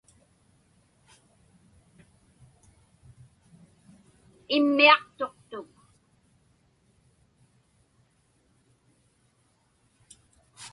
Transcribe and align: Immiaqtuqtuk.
Immiaqtuqtuk. 4.55 5.71